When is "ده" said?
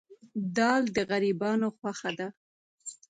2.17-2.27